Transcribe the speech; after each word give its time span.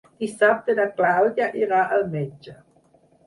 Dissabte 0.21 0.75
na 0.79 0.85
Clàudia 1.01 1.49
irà 1.65 1.81
al 1.97 2.09
metge. 2.17 2.57